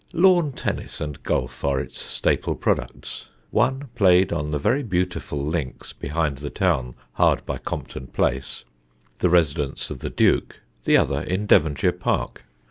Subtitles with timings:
[0.13, 5.93] Lawn tennis and golf are its staple products, one played on the very beautiful links
[5.93, 8.63] behind the town hard by Compton Place,
[9.19, 12.45] the residence of the Duke; the other in Devonshire Park.